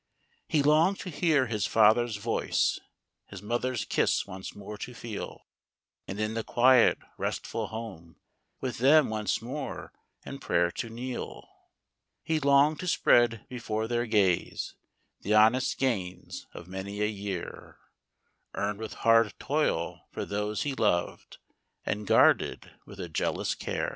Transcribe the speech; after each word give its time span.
He 0.47 0.63
long'd 0.63 0.99
to 1.01 1.11
hear 1.11 1.45
his 1.45 1.67
father's 1.67 2.15
voice, 2.17 2.79
His 3.27 3.43
mother's 3.43 3.85
kiss 3.85 4.25
once 4.25 4.55
more 4.55 4.75
to 4.79 4.95
feel, 4.95 5.45
And 6.07 6.19
in 6.19 6.33
the 6.33 6.43
quiet 6.43 6.97
restful 7.19 7.67
home 7.67 8.15
With 8.59 8.79
them 8.79 9.11
once 9.11 9.43
more 9.43 9.93
in 10.25 10.39
prayer 10.39 10.71
to 10.71 10.89
kneel. 10.89 11.47
He 12.23 12.39
long'd 12.39 12.79
to 12.79 12.87
spread 12.87 13.45
before 13.47 13.87
their 13.87 14.07
gaze 14.07 14.73
The 15.19 15.35
honest 15.35 15.77
gains 15.77 16.47
of 16.51 16.67
many 16.67 16.99
a 17.03 17.07
year, 17.07 17.77
Earn'd 18.55 18.79
with 18.79 18.93
hard 19.05 19.35
toil 19.37 20.07
for 20.09 20.25
those 20.25 20.63
he 20.63 20.73
lov'd 20.73 21.37
And 21.85 22.07
guarded 22.07 22.71
with 22.87 22.99
a 22.99 23.07
jealous 23.07 23.53
care. 23.53 23.89